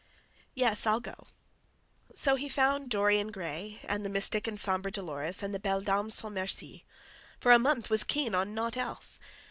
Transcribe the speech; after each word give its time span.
"Yes, 0.55 0.87
I'll 0.87 0.99
go." 0.99 1.27
So 2.15 2.33
he 2.35 2.49
found 2.49 2.89
"Dorian 2.89 3.31
Gray" 3.31 3.81
and 3.83 4.03
the 4.03 4.09
"Mystic 4.09 4.47
and 4.47 4.59
Somber 4.59 4.89
Dolores" 4.89 5.43
and 5.43 5.53
the 5.53 5.59
"Belle 5.59 5.81
Dame 5.81 6.09
sans 6.09 6.33
Merci"; 6.33 6.87
for 7.39 7.51
a 7.51 7.59
month 7.59 7.91
was 7.91 8.03
keen 8.03 8.33
on 8.33 8.55
naught 8.55 8.77
else. 8.77 9.19